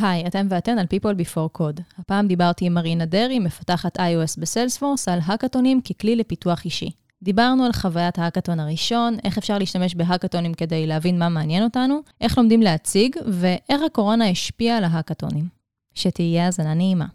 היי, 0.00 0.26
אתם 0.26 0.46
ואתן 0.50 0.78
על 0.78 0.86
People 0.86 1.20
Before 1.20 1.58
Code. 1.60 1.80
הפעם 1.98 2.26
דיברתי 2.28 2.66
עם 2.66 2.74
מרינה 2.74 3.04
דרעי, 3.04 3.38
מפתחת 3.38 3.98
iOS 3.98 4.40
בסיילספורס, 4.40 5.08
על 5.08 5.18
האקתונים 5.24 5.80
ככלי 5.80 6.16
לפיתוח 6.16 6.64
אישי. 6.64 6.90
דיברנו 7.22 7.64
על 7.64 7.72
חוויית 7.72 8.18
ההאקתון 8.18 8.60
הראשון, 8.60 9.16
איך 9.24 9.38
אפשר 9.38 9.58
להשתמש 9.58 9.94
בהאקתונים 9.94 10.54
כדי 10.54 10.86
להבין 10.86 11.18
מה 11.18 11.28
מעניין 11.28 11.64
אותנו, 11.64 12.00
איך 12.20 12.38
לומדים 12.38 12.62
להציג, 12.62 13.16
ואיך 13.26 13.82
הקורונה 13.86 14.28
השפיעה 14.28 14.76
על 14.76 14.84
ההאקתונים. 14.84 15.48
שתהיה 15.94 16.44
האזנה 16.44 16.74
נעימה. 16.74 17.06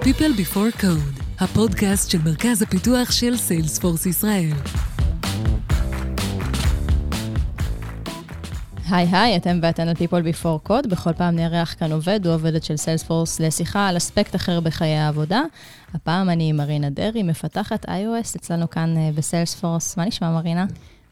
People 0.00 0.36
Before 0.38 0.82
Code, 0.82 1.22
הפודקאסט 1.38 2.10
של 2.10 2.18
מרכז 2.24 2.62
הפיתוח 2.62 3.10
של 3.10 3.36
סיילספורס 3.36 4.06
ישראל. 4.06 4.50
היי 8.90 9.06
היי, 9.12 9.36
אתם 9.36 9.58
ואתן 9.62 9.88
על 9.88 9.94
People 9.94 10.24
Before 10.34 10.68
Code. 10.68 10.88
בכל 10.88 11.12
פעם 11.12 11.36
נארח 11.36 11.74
כאן 11.78 11.92
עובד 11.92 12.26
או 12.26 12.32
עובדת 12.32 12.64
של 12.64 12.76
סיילספורס 12.76 13.40
לשיחה 13.40 13.88
על 13.88 13.96
אספקט 13.96 14.34
אחר 14.34 14.60
בחיי 14.60 14.96
העבודה. 14.96 15.42
הפעם 15.94 16.30
אני 16.30 16.52
מרינה 16.52 16.90
דרעי, 16.90 17.22
מפתחת 17.22 17.84
iOS 17.84 18.36
אצלנו 18.36 18.70
כאן 18.70 18.96
אה, 18.96 19.10
בסיילספורס. 19.14 19.96
מה 19.96 20.04
נשמע, 20.04 20.30
מרינה? 20.30 20.66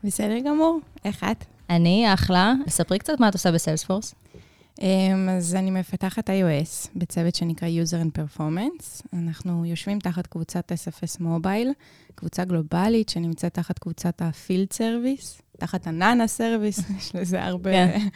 בסדר 0.04 0.38
גמור, 0.38 0.80
איך 1.04 1.24
את? 1.24 1.44
אני 1.70 2.14
אחלה. 2.14 2.54
ספרי 2.68 2.98
קצת 2.98 3.20
מה 3.20 3.28
את 3.28 3.32
עושה 3.32 3.52
בסיילספורס. 3.52 4.14
Um, 4.80 4.82
אז 5.30 5.54
אני 5.54 5.70
מפתחת 5.70 6.30
iOS 6.30 6.88
בצוות 6.96 7.34
שנקרא 7.34 7.68
User 7.68 8.04
and 8.04 8.18
Performance. 8.18 9.02
אנחנו 9.12 9.64
יושבים 9.64 9.98
תחת 9.98 10.26
קבוצת 10.26 10.72
SFS 10.72 11.16
מובייל, 11.20 11.72
קבוצה 12.14 12.44
גלובלית 12.44 13.08
שנמצאת 13.08 13.54
תחת 13.54 13.78
קבוצת 13.78 14.22
ה-Field 14.22 14.74
Service, 14.74 15.42
תחת 15.58 15.86
ה-Nana 15.86 16.28
Service, 16.38 16.82
יש 16.98 17.14
לזה 17.14 17.44
הרבה... 17.44 17.70
כן. 17.72 18.08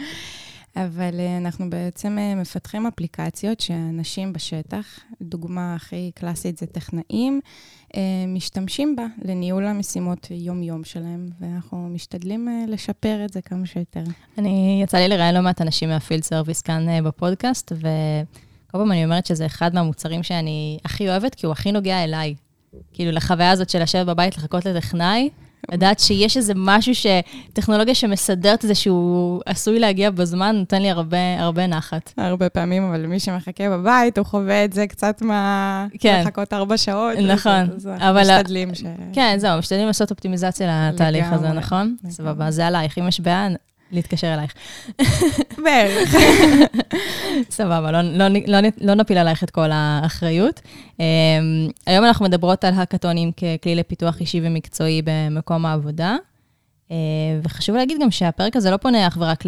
אבל 0.76 1.10
uh, 1.10 1.42
אנחנו 1.44 1.70
בעצם 1.70 2.18
uh, 2.18 2.40
מפתחים 2.40 2.86
אפליקציות 2.86 3.60
שאנשים 3.60 4.32
בשטח, 4.32 4.86
דוגמה 5.22 5.74
הכי 5.74 6.10
קלאסית 6.14 6.58
זה 6.58 6.66
טכנאים, 6.66 7.40
uh, 7.88 7.96
משתמשים 8.28 8.96
בה 8.96 9.06
לניהול 9.24 9.66
המשימות 9.66 10.26
יום-יום 10.30 10.84
שלהם, 10.84 11.28
ואנחנו 11.40 11.88
משתדלים 11.88 12.48
לשפר 12.68 13.24
את 13.24 13.32
זה 13.32 13.42
כמה 13.42 13.66
שיותר. 13.66 14.02
אני, 14.38 14.80
יצא 14.84 14.98
לי 14.98 15.08
לראיין 15.08 15.34
לא 15.34 15.40
מעט 15.40 15.60
אנשים 15.62 15.88
מהפילד 15.88 16.22
סרוויס 16.22 16.62
כאן 16.62 17.04
בפודקאסט, 17.04 17.72
וכל 17.72 18.78
פעם 18.78 18.92
אני 18.92 19.04
אומרת 19.04 19.26
שזה 19.26 19.46
אחד 19.46 19.74
מהמוצרים 19.74 20.22
שאני 20.22 20.78
הכי 20.84 21.08
אוהבת, 21.08 21.34
כי 21.34 21.46
הוא 21.46 21.52
הכי 21.52 21.72
נוגע 21.72 22.04
אליי. 22.04 22.34
כאילו, 22.92 23.10
לחוויה 23.10 23.50
הזאת 23.50 23.70
של 23.70 23.82
לשבת 23.82 24.06
בבית, 24.06 24.36
לחכות 24.36 24.66
לטכנאי, 24.66 25.30
לדעת 25.72 25.98
שיש 25.98 26.36
איזה 26.36 26.52
משהו. 26.56 26.92
טכנולוגיה 27.52 27.94
שמסדרת 27.94 28.64
את 28.64 28.68
זה 28.68 28.74
שהוא 28.74 29.40
עשוי 29.46 29.78
להגיע 29.78 30.10
בזמן, 30.10 30.56
נותן 30.56 30.82
לי 30.82 30.90
הרבה, 30.90 31.18
הרבה 31.38 31.66
נחת. 31.66 32.12
הרבה 32.16 32.48
פעמים, 32.48 32.84
אבל 32.84 33.06
מי 33.06 33.20
שמחכה 33.20 33.70
בבית, 33.70 34.18
הוא 34.18 34.26
חווה 34.26 34.64
את 34.64 34.72
זה 34.72 34.86
קצת 34.86 35.22
מה... 35.22 35.86
כן. 35.98 36.22
לחכות 36.24 36.52
ארבע 36.52 36.76
שעות. 36.76 37.18
נכון. 37.18 37.70
אז 37.76 37.88
אבל... 37.98 38.20
משתדלים 38.20 38.74
ש... 38.74 38.82
כן, 39.12 39.36
זהו, 39.38 39.58
משתדלים 39.58 39.86
לעשות 39.86 40.10
אופטימיזציה 40.10 40.90
לתהליך 40.92 41.32
הזה, 41.32 41.48
נכון? 41.48 41.96
סבבה, 42.08 42.50
זה 42.50 42.66
עלייך. 42.66 42.98
אם 42.98 43.08
יש 43.08 43.20
בעיה, 43.20 43.48
להתקשר 43.92 44.34
אלייך. 44.34 44.54
בערך. 45.64 46.14
סבבה, 47.50 47.90
לא, 47.90 48.00
לא, 48.02 48.28
לא, 48.46 48.68
לא 48.80 48.94
נפיל 48.94 49.18
עלייך 49.18 49.44
את 49.44 49.50
כל 49.50 49.70
האחריות. 49.72 50.60
Um, 50.90 51.02
היום 51.86 52.04
אנחנו 52.04 52.24
מדברות 52.24 52.64
על 52.64 52.74
האקתונים 52.74 53.32
ככלי 53.32 53.74
לפיתוח 53.74 54.20
אישי 54.20 54.40
ומקצועי 54.42 55.02
במקום 55.04 55.66
העבודה. 55.66 56.16
אה, 56.88 56.92
וחשוב 57.42 57.76
להגיד 57.76 57.98
גם 58.02 58.10
שהפרק 58.10 58.56
הזה 58.56 58.70
לא 58.70 58.76
פונה 58.76 59.06
אך 59.06 59.16
ורק 59.20 59.44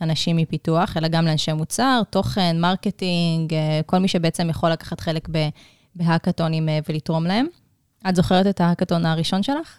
לאנשים 0.00 0.36
מפיתוח, 0.36 0.96
אלא 0.96 1.08
גם 1.08 1.26
לאנשי 1.26 1.52
מוצר, 1.52 2.02
תוכן, 2.10 2.56
marketing, 2.60 3.52
אה, 3.52 3.56
כל 3.86 3.98
מי 3.98 4.08
שבעצם 4.08 4.50
יכול 4.50 4.70
לקחת 4.70 5.00
חלק 5.00 5.28
בהאקתונים 5.94 6.68
אה, 6.68 6.84
ולתרום 6.88 7.24
להם. 7.24 7.46
את 8.08 8.16
זוכרת 8.16 8.46
את 8.46 8.60
ההאקתון 8.60 9.06
הראשון 9.06 9.42
שלך? 9.42 9.76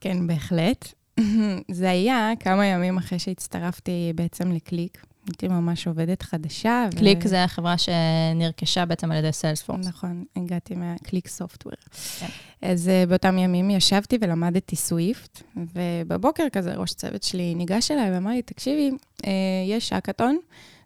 כן, 0.00 0.26
בהחלט. 0.26 0.99
זה 1.70 1.90
היה 1.90 2.32
כמה 2.40 2.66
ימים 2.66 2.98
אחרי 2.98 3.18
שהצטרפתי 3.18 4.12
בעצם 4.14 4.52
לקליק. 4.52 5.04
הייתי 5.26 5.48
ממש 5.48 5.86
עובדת 5.86 6.22
חדשה. 6.22 6.88
קליק 6.98 7.18
ו... 7.24 7.28
זה 7.28 7.44
החברה 7.44 7.74
שנרכשה 7.78 8.84
בעצם 8.84 9.10
על 9.10 9.18
ידי 9.18 9.32
Salesforce. 9.32 9.86
נכון, 9.86 10.24
הגעתי 10.36 10.74
מה 10.74 11.28
ClickSoftware. 11.28 11.74
כן. 12.18 12.26
אז 12.62 12.90
uh, 12.90 13.08
באותם 13.08 13.38
ימים 13.38 13.70
ישבתי 13.70 14.18
ולמדתי 14.20 14.76
סוויפט, 14.76 15.42
ובבוקר 15.56 16.46
כזה 16.52 16.74
ראש 16.74 16.92
צוות 16.92 17.22
שלי 17.22 17.54
ניגש 17.54 17.90
אליי 17.90 18.10
ואמר 18.10 18.30
לי, 18.30 18.42
תקשיבי, 18.42 18.90
uh, 19.22 19.26
יש 19.68 19.92
אקאטון, 19.92 20.38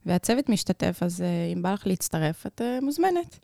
והצוות 0.07 0.49
משתתף, 0.49 0.99
אז 1.01 1.21
uh, 1.21 1.55
אם 1.57 1.63
בא 1.63 1.73
לך 1.73 1.87
להצטרף, 1.87 2.47
את 2.47 2.61
מוזמנת. 2.83 3.39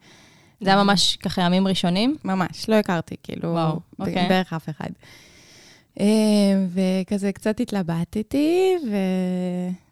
זה 0.61 0.71
היה 0.71 0.85
ממש 0.85 1.17
ככה 1.17 1.43
ימים 1.43 1.69
ראשונים? 1.69 2.17
ממש, 2.25 2.69
לא 2.69 2.75
הכרתי, 2.75 3.15
כאילו, 3.23 3.49
וואו, 3.49 3.81
אוקיי. 3.99 4.29
בערך 4.29 4.53
אף 4.53 4.69
אחד. 4.69 4.91
אה, 6.01 6.06
וכזה 6.69 7.33
קצת 7.33 7.61
התלבטתי, 7.61 8.75
ו... 8.91 8.97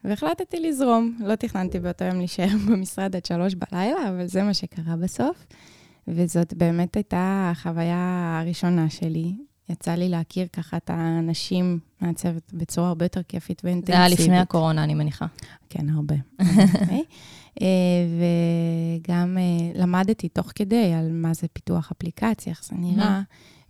והחלטתי 0.04 0.60
לזרום. 0.60 1.19
לא 1.20 1.34
תכננתי 1.34 1.81
באותו 1.81 2.04
יום 2.04 2.19
להישאר 2.19 2.48
במשרד 2.69 3.16
עד 3.16 3.25
שלוש 3.26 3.54
בלילה, 3.54 4.09
אבל 4.09 4.26
זה 4.26 4.42
מה 4.42 4.54
שקרה 4.54 4.97
בסוף. 4.97 5.47
וזאת 6.09 6.54
באמת 6.54 6.97
הייתה 6.97 7.48
החוויה 7.53 8.38
הראשונה 8.42 8.91
שלי. 8.91 9.34
יצא 9.69 9.94
לי 9.94 10.09
להכיר 10.09 10.47
ככה 10.53 10.76
את 10.76 10.91
האנשים 10.91 11.78
מהצוות 12.00 12.53
בצורה 12.53 12.88
הרבה 12.88 13.04
יותר 13.04 13.22
כיפית 13.22 13.62
ואינטנסיבית. 13.65 13.97
זה 13.97 14.03
היה 14.03 14.09
לפני 14.09 14.38
הקורונה, 14.38 14.84
אני 14.84 14.94
מניחה. 14.94 15.26
כן, 15.69 15.88
הרבה. 15.88 16.15
okay. 16.42 16.44
אה, 17.62 17.66
וגם 19.00 19.38
אה, 19.38 19.80
למדתי 19.80 20.28
תוך 20.28 20.53
כדי 20.54 20.92
על 20.92 21.12
מה 21.12 21.34
זה 21.34 21.47
פיתוח 21.53 21.92
אפליקציה, 21.92 22.53
איך 22.53 22.65
זה 22.65 22.76
נראה. 22.78 23.22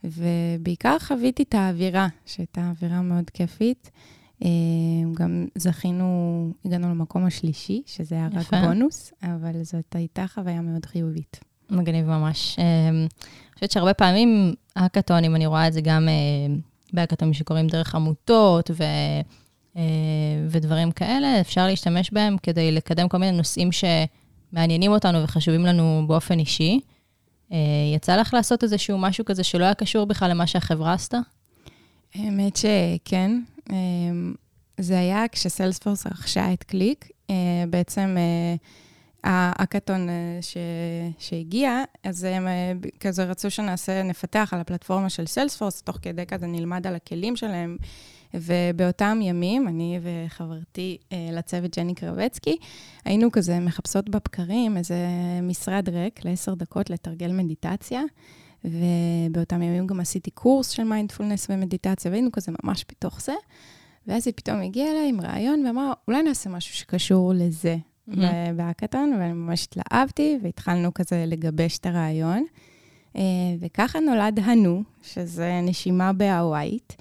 ובעיקר 0.04 0.98
חוויתי 0.98 1.42
את 1.42 1.54
האווירה, 1.54 2.09
שהייתה 2.26 2.70
אווירה 2.70 3.03
מאוד 3.03 3.31
כיפית. 3.31 3.91
אה, 4.44 4.48
גם 5.14 5.47
זכינו, 5.54 6.50
הגענו 6.64 6.88
למקום 6.88 7.26
השלישי, 7.26 7.82
שזה 7.86 8.14
היה 8.14 8.28
רק 8.32 8.54
בונוס, 8.54 9.12
אבל 9.22 9.62
זאת 9.62 9.94
הייתה 9.94 10.26
חוויה 10.26 10.60
מאוד 10.60 10.86
חיובית. 10.86 11.41
מגניב 11.70 12.06
ממש. 12.06 12.59
אה, 12.59 12.88
אני 12.88 13.09
חושבת 13.54 13.70
שהרבה 13.70 13.94
פעמים 13.94 14.54
האקתונים, 14.76 15.36
אני 15.36 15.47
רואה 15.47 15.69
את 15.69 15.72
זה 15.72 15.81
גם 15.81 16.09
אה, 16.09 16.54
בהאקתונים 16.92 17.34
שקורים 17.34 17.66
דרך 17.66 17.94
עמותות 17.94 18.70
ו... 18.70 18.84
ודברים 20.48 20.92
כאלה, 20.92 21.41
אפשר 21.41 21.66
להשתמש 21.66 22.10
בהם 22.12 22.36
כדי 22.42 22.72
לקדם 22.72 23.09
כל 23.09 23.19
מיני 23.19 23.36
נושאים 23.36 23.69
שמעניינים 23.72 24.92
אותנו 24.92 25.22
וחשובים 25.22 25.66
לנו 25.66 26.04
באופן 26.06 26.38
אישי. 26.38 26.80
אה, 27.53 27.59
יצא 27.94 28.16
לך 28.16 28.34
לעשות 28.34 28.62
איזשהו 28.62 28.98
משהו 28.98 29.25
כזה 29.25 29.44
שלא 29.44 29.64
היה 29.64 29.75
קשור 29.75 30.04
בכלל 30.04 30.31
למה 30.31 30.47
שהחברה 30.47 30.92
עשתה? 30.92 31.19
האמת 32.14 32.56
שכן. 32.56 33.41
אה, 33.70 33.76
זה 34.78 34.98
היה 34.98 35.28
כשסיילספורס 35.32 36.06
רכשה 36.06 36.53
את 36.53 36.62
קליק, 36.64 37.09
אה, 37.31 37.34
בעצם 37.70 38.16
האקתון 39.25 40.09
שהגיע, 41.19 41.82
אז 42.04 42.25
הם 42.25 42.47
כזה 43.00 43.25
רצו 43.25 43.50
שנעשה, 43.50 44.03
נפתח 44.03 44.50
על 44.53 44.60
הפלטפורמה 44.60 45.10
של 45.10 45.26
Salesforce, 45.27 45.83
תוך 45.82 45.98
כדי 46.03 46.26
כזה 46.26 46.47
נלמד 46.47 46.86
על 46.86 46.94
הכלים 46.94 47.36
שלהם. 47.36 47.76
ובאותם 48.34 49.19
ימים, 49.22 49.69
אני 49.69 49.99
וחברתי 50.03 50.99
אה, 51.12 51.28
לצוות 51.33 51.78
ג'ני 51.78 51.94
קרבצקי, 51.94 52.56
היינו 53.05 53.33
כזה 53.33 53.61
מחפשות 53.61 54.09
בבקרים 54.09 54.77
איזה 54.77 55.06
משרד 55.43 55.89
ריק 55.89 56.25
לעשר 56.25 56.55
דקות 56.55 56.91
לתרגל 56.91 57.33
מדיטציה. 57.33 58.03
ובאותם 58.65 59.62
ימים 59.62 59.87
גם 59.87 60.00
עשיתי 60.00 60.31
קורס 60.31 60.69
של 60.71 60.84
מיינדפולנס 60.84 61.47
ומדיטציה, 61.50 62.11
והיינו 62.11 62.33
כזה 62.33 62.53
ממש 62.65 62.84
בתוך 62.91 63.21
זה. 63.21 63.34
ואז 64.06 64.27
היא 64.27 64.34
פתאום 64.37 64.60
הגיעה 64.60 64.91
אליי 64.91 65.09
עם 65.09 65.21
רעיון 65.21 65.66
ואמרה, 65.66 65.93
אולי 66.09 66.22
נעשה 66.22 66.50
משהו 66.50 66.75
שקשור 66.75 67.33
לזה 67.34 67.77
אהמ. 68.10 68.16
בהאקתון, 68.57 69.13
ואני 69.19 69.33
ממש 69.33 69.65
התלהבתי, 69.65 70.39
והתחלנו 70.42 70.95
כזה 70.95 71.25
לגבש 71.27 71.78
את 71.78 71.86
הרעיון. 71.86 72.45
אה, 73.16 73.22
וככה 73.60 74.01
נולד 74.01 74.39
הנו, 74.39 74.83
שזה 75.03 75.60
נשימה 75.63 76.13
בהווייט. 76.13 76.92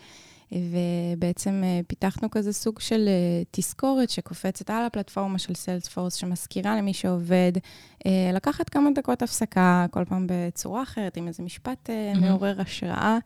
ובעצם 0.52 1.62
אה, 1.64 1.80
פיתחנו 1.88 2.32
כזה 2.32 2.54
סוג 2.54 2.80
של 2.80 3.08
אה, 3.08 3.44
תזכורת 3.52 4.10
שקופצת 4.10 4.70
על 4.70 4.86
הפלטפורמה 4.86 5.40
של 5.40 5.54
Salesforce, 5.54 6.14
שמזכירה 6.14 6.78
למי 6.78 6.94
שעובד, 6.94 7.52
אה, 8.06 8.32
לקחת 8.34 8.70
כמה 8.70 8.90
דקות 8.96 9.22
הפסקה, 9.22 9.86
כל 9.92 10.06
פעם 10.06 10.28
בצורה 10.30 10.84
אחרת, 10.84 11.18
עם 11.18 11.28
איזה 11.28 11.44
משפט 11.44 11.90
אהמ. 11.90 12.20
מעורר 12.20 12.62
השראה. 12.62 13.18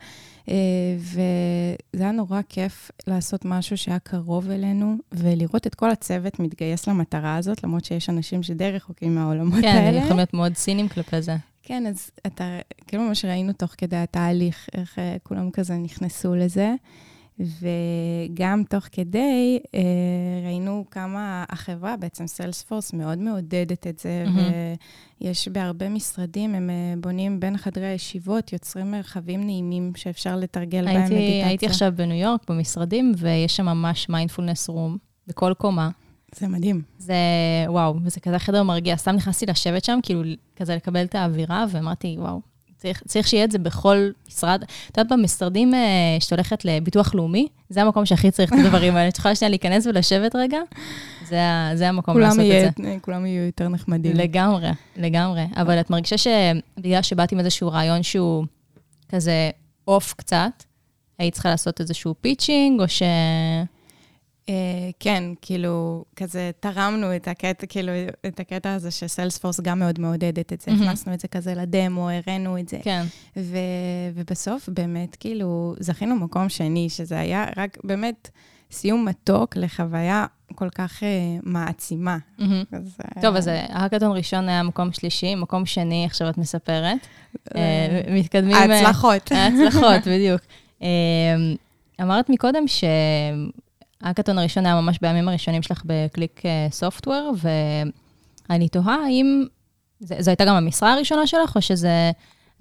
וזה 0.97 2.03
היה 2.03 2.12
נורא 2.12 2.41
כיף 2.50 2.91
לעשות 3.07 3.45
משהו 3.45 3.77
שהיה 3.77 4.00
קרוב 4.00 4.50
אלינו, 4.50 4.95
ולראות 5.12 5.67
את 5.67 5.75
כל 5.75 5.89
הצוות 5.89 6.39
מתגייס 6.39 6.88
למטרה 6.88 7.35
הזאת, 7.35 7.63
למרות 7.63 7.85
שיש 7.85 8.09
אנשים 8.09 8.44
שדי 8.44 8.71
רחוקים 8.71 9.15
מהעולמות 9.15 9.62
כן, 9.62 9.67
האלה. 9.67 9.91
כן, 9.91 9.97
יכולים 9.97 10.17
להיות 10.17 10.33
מאוד 10.33 10.56
סינים 10.56 10.89
כלפי 10.89 11.21
זה. 11.21 11.35
כן, 11.63 11.88
אז 11.88 12.12
אתה, 12.27 12.59
כאילו 12.88 13.03
ממש 13.03 13.25
ראינו 13.25 13.53
תוך 13.53 13.71
כדי 13.77 13.95
התהליך, 13.95 14.69
איך 14.74 15.00
כולם 15.24 15.51
כזה 15.51 15.77
נכנסו 15.77 16.35
לזה. 16.35 16.75
וגם 17.41 18.63
תוך 18.69 18.85
כדי 18.91 19.59
אה, 19.75 19.81
ראינו 20.45 20.85
כמה 20.91 21.45
החברה, 21.49 21.97
בעצם 21.97 22.27
סיילספורס, 22.27 22.93
מאוד 22.93 23.17
מעודדת 23.17 23.88
את 23.88 23.99
זה, 23.99 24.25
Mm-hmm. 24.25 25.21
ויש 25.21 25.47
בהרבה 25.47 25.89
משרדים, 25.89 26.55
הם 26.55 26.69
אה, 26.69 26.93
בונים 27.01 27.39
בין 27.39 27.57
חדרי 27.57 27.85
הישיבות, 27.85 28.53
יוצרים 28.53 28.91
מרחבים 28.91 29.45
נעימים 29.45 29.91
שאפשר 29.95 30.35
לתרגל 30.35 30.85
בהם 30.85 30.95
הייתי, 30.95 31.13
מדיטציה. 31.15 31.47
הייתי 31.47 31.65
עכשיו 31.65 31.93
בניו 31.95 32.17
יורק, 32.17 32.49
במשרדים, 32.49 33.11
ויש 33.17 33.57
שם 33.57 33.65
ממש 33.65 34.09
מיינדפולנס 34.09 34.69
רום, 34.69 34.97
בכל 35.27 35.53
קומה. 35.57 35.89
זה 36.35 36.47
מדהים. 36.47 36.81
זה, 36.97 37.13
וואו, 37.67 37.95
וזה 38.03 38.19
כזה 38.19 38.39
חדר 38.39 38.63
מרגיע. 38.63 38.95
סתם 38.97 39.11
נכנסתי 39.11 39.45
לשבת 39.45 39.83
שם, 39.83 39.99
כאילו, 40.03 40.21
כזה 40.55 40.75
לקבל 40.75 41.03
את 41.03 41.15
האווירה, 41.15 41.65
ואמרתי, 41.69 42.15
וואו, 42.19 42.41
צריך, 42.81 43.04
צריך 43.07 43.28
שיהיה 43.28 43.44
את 43.44 43.51
זה 43.51 43.60
בכל 43.60 44.10
משרד. 44.28 44.63
את 44.92 44.98
יודעת, 44.98 45.19
במשרדים 45.19 45.74
אה, 45.74 46.18
שאת 46.19 46.31
הולכת 46.31 46.66
לביטוח 46.66 47.16
לאומי, 47.16 47.48
זה 47.69 47.81
המקום 47.81 48.06
שהכי 48.06 48.31
צריך 48.31 48.54
את 48.54 48.57
הדברים 48.66 48.95
האלה. 48.95 49.10
את 49.10 49.18
יכולה 49.18 49.36
שנייה 49.36 49.50
להיכנס 49.50 49.88
ולשבת 49.88 50.36
רגע, 50.36 50.60
זה, 51.28 51.39
זה 51.75 51.89
המקום 51.89 52.19
לעשות 52.19 52.39
יהיה, 52.39 52.68
את 52.68 52.74
זה. 52.78 52.98
כולם 53.01 53.25
יהיו 53.25 53.45
יותר 53.45 53.68
נחמדים. 53.68 54.16
לגמרי, 54.16 54.69
לגמרי. 54.98 55.45
אבל 55.56 55.80
את 55.80 55.89
מרגישה 55.89 56.16
שבגלל 56.18 57.01
שבאתי 57.01 57.36
עם 57.36 57.39
איזשהו 57.39 57.72
רעיון 57.72 58.04
שהוא 58.04 58.45
כזה 59.10 59.50
off 59.88 60.13
קצת, 60.18 60.63
היית 61.19 61.34
צריכה 61.34 61.50
לעשות 61.50 61.80
איזשהו 61.80 62.16
pitching, 62.21 62.81
או 62.81 62.88
ש... 62.88 63.01
אה, 64.49 64.53
כן, 64.99 65.23
כאילו, 65.41 66.05
כזה 66.15 66.51
תרמנו 66.59 67.15
את 67.15 67.27
הקטע, 67.27 67.67
כאילו, 67.67 67.91
את 68.27 68.39
הקטע 68.39 68.73
הזה 68.73 68.91
ש 68.92 69.03
Salesforce 69.03 69.59
גם 69.59 69.79
מאוד 69.79 69.99
מעודדת 69.99 70.53
את 70.53 70.61
זה. 70.61 70.71
מהמם. 70.71 70.83
הכנסנו 70.83 71.13
את 71.13 71.19
זה 71.19 71.27
כזה 71.27 71.53
לדמו, 71.53 72.09
הראינו 72.09 72.57
את 72.59 72.69
זה. 72.69 72.77
כן. 72.83 73.03
ו, 73.38 73.57
ובסוף, 74.13 74.69
באמת, 74.69 75.15
כאילו, 75.15 75.75
זכינו 75.79 76.15
מקום 76.15 76.49
שני, 76.49 76.89
שזה 76.89 77.19
היה 77.19 77.45
רק 77.57 77.77
באמת 77.83 78.29
סיום 78.71 79.05
מתוק 79.05 79.57
לחוויה 79.57 80.25
כל 80.55 80.69
כך 80.69 81.03
אה, 81.03 81.09
מעצימה. 81.43 82.17
מהמם. 82.39 82.63
אז, 82.71 82.97
אה, 83.05 83.21
טוב, 83.21 83.35
אז 83.35 83.47
ההאקתון 83.47 84.17
ראשון 84.17 84.49
היה 84.49 84.63
מקום 84.63 84.91
שלישי, 84.91 85.35
מקום 85.35 85.65
שני, 85.65 86.05
עכשיו 86.05 86.29
את 86.29 86.38
מספרת. 86.38 87.07
אה, 87.55 88.01
מתקדמים... 88.11 88.55
ההצלחות. 88.55 89.31
ההצלחות, 89.31 90.07
בדיוק. 90.13 90.41
אה, 90.81 90.88
אמרת 92.01 92.29
מקודם 92.29 92.67
שההאקתון 94.01 94.38
הראשון 94.38 94.65
היה 94.65 94.81
ממש 94.81 95.00
בימים 95.01 95.30
הראשונים 95.30 95.62
שלך 95.62 95.81
בקליק 95.86 96.42
סופטוור, 96.71 97.33
ואני 98.50 98.69
תוהה 98.69 98.98
האם... 99.06 99.45
זו 100.00 100.31
הייתה 100.31 100.45
גם 100.45 100.56
המשרה 100.56 100.94
הראשונה 100.94 101.27
שלך, 101.27 101.56
או 101.56 101.62
שזה... 101.62 102.12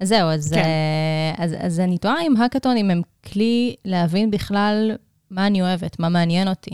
זהו, 0.03 0.29
אז, 0.29 0.53
כן. 0.53 0.63
אה, 0.63 1.43
אז, 1.43 1.55
אז 1.59 1.79
אני 1.79 1.97
תוהה 1.97 2.21
אם 2.21 2.37
האקתונים 2.37 2.91
הם 2.91 3.01
כלי 3.33 3.75
להבין 3.85 4.31
בכלל 4.31 4.91
מה 5.31 5.47
אני 5.47 5.61
אוהבת, 5.61 5.99
מה 5.99 6.09
מעניין 6.09 6.47
אותי. 6.47 6.71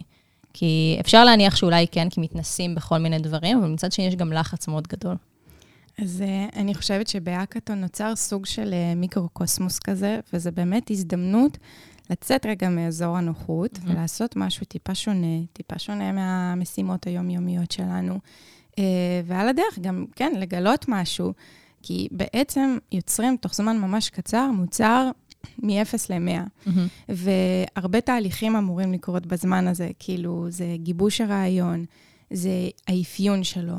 כי 0.54 0.98
אפשר 1.00 1.26
להניח 1.26 1.56
שאולי 1.56 1.86
כן, 1.92 2.10
כי 2.10 2.22
מתנסים 2.22 2.76
בכל 2.76 2.98
מיני 2.98 3.20
דברים, 3.20 3.58
אבל 3.58 3.68
מצד 3.68 3.92
שני 3.92 4.06
יש 4.06 4.16
גם 4.16 4.34
לחץ 4.34 4.68
מאוד 4.68 4.88
גדול. 4.88 5.16
אז 6.02 6.24
uh, 6.26 6.56
אני 6.56 6.76
חושבת 6.76 7.08
שבהאקתון 7.08 7.82
נוצר 7.82 8.16
סוג 8.16 8.46
של 8.46 8.74
uh, 8.74 8.96
מיקרוקוסמוס 8.96 9.80
כזה, 9.80 10.20
וזה 10.34 10.52
באמת 10.52 10.92
הזדמנות 10.92 11.58
לצאת 12.10 12.46
רגע 12.46 12.70
מאזור 12.70 13.18
הנוחות 13.18 13.74
Mhm. 13.78 13.80
ולעשות 13.92 14.36
משהו 14.36 14.66
טיפה 14.66 14.96
שונה, 14.96 15.38
טיפה 15.54 15.80
שונה 15.80 16.12
מהמשימות 16.12 17.08
היומיומיות 17.08 17.72
שלנו. 17.72 18.20
Uh, 18.72 18.80
ועל 19.26 19.50
הדרך 19.50 19.80
גם, 19.82 20.06
כן, 20.16 20.34
לגלות 20.38 20.86
משהו, 20.88 21.34
כי 21.84 22.08
בעצם 22.12 22.78
יוצרים 22.92 23.38
תוך 23.38 23.56
זמן 23.56 23.78
ממש 23.78 24.10
קצר 24.10 24.52
מוצר 24.52 25.10
מ-0 25.64 25.70
ל-100. 26.10 26.70
והרבה 27.10 28.02
תהליכים 28.02 28.56
אמורים 28.56 28.94
לקרות 28.94 29.26
בזמן 29.26 29.68
הזה, 29.68 29.90
כאילו, 30.00 30.46
זה 30.50 30.66
גיבוש 30.76 31.22
הרעיון, 31.22 31.86
זה 32.34 32.50
האפיון 32.88 33.44
שלו, 33.44 33.76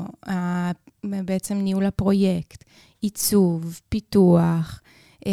בעצם 1.03 1.55
ניהול 1.55 1.85
הפרויקט, 1.85 2.63
עיצוב, 3.01 3.79
פיתוח, 3.89 4.81
אה, 5.27 5.31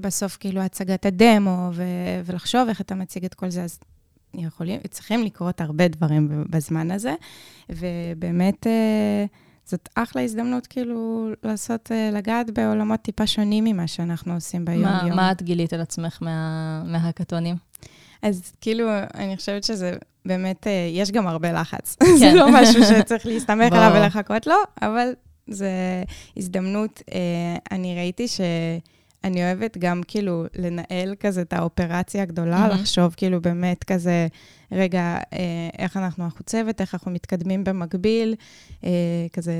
בסוף 0.00 0.36
כאילו 0.40 0.60
הצגת 0.60 1.06
הדמו, 1.06 1.70
ו- 1.72 2.20
ולחשוב 2.24 2.68
איך 2.68 2.80
אתה 2.80 2.94
מציג 2.94 3.24
את 3.24 3.34
כל 3.34 3.50
זה, 3.50 3.62
אז 3.64 3.78
יכולים, 4.34 4.80
צריכים 4.90 5.22
לקרות 5.22 5.60
הרבה 5.60 5.88
דברים 5.88 6.44
בזמן 6.50 6.90
הזה, 6.90 7.14
ובאמת 7.70 8.66
אה, 8.66 9.24
זאת 9.64 9.88
אחלה 9.94 10.22
הזדמנות 10.22 10.66
כאילו 10.66 11.28
לעשות, 11.42 11.92
אה, 11.92 12.10
לגעת 12.12 12.50
בעולמות 12.50 13.00
טיפה 13.00 13.26
שונים 13.26 13.64
ממה 13.64 13.86
שאנחנו 13.86 14.34
עושים 14.34 14.64
ביום-יום. 14.64 15.08
מה, 15.08 15.14
מה 15.14 15.32
את 15.32 15.42
גילית 15.42 15.72
על 15.72 15.80
עצמך 15.80 16.18
מה, 16.20 16.82
מההאקתונים? 16.86 17.56
אז 18.22 18.52
כאילו, 18.60 18.88
אני 19.14 19.36
חושבת 19.36 19.64
שזה 19.64 19.92
באמת, 20.26 20.66
אה, 20.66 20.88
יש 20.92 21.10
גם 21.10 21.26
הרבה 21.26 21.52
לחץ. 21.52 21.96
כן. 22.00 22.16
זה 22.18 22.32
לא 22.34 22.46
משהו 22.52 22.82
שצריך 22.84 23.26
להסתמך. 23.26 23.72
עליו 23.72 23.92
ולחכות 23.94 24.46
לו, 24.46 24.54
אבל 24.82 25.08
זה 25.48 25.70
הזדמנות. 26.36 27.02
אה, 27.12 27.18
אני 27.70 27.94
ראיתי 27.94 28.28
שאני 29.22 29.44
אוהבת 29.44 29.78
גם 29.78 30.00
כאילו 30.08 30.44
לנהל 30.58 31.14
כזה 31.20 31.42
את 31.42 31.52
האופרציה 31.52 32.22
הגדולה, 32.22 32.60
מהמם. 32.60 32.80
לחשוב 32.80 33.14
כאילו 33.16 33.40
באמת 33.40 33.84
כזה, 33.84 34.26
רגע, 34.72 35.18
אה, 35.32 35.68
איך 35.78 35.96
אנחנו, 35.96 36.24
אנחנו 36.24 36.44
צוות, 36.44 36.80
איך 36.80 36.94
אנחנו 36.94 37.10
מתקדמים 37.10 37.64
במקביל, 37.64 38.34
אה, 38.84 38.90
כזה 39.32 39.52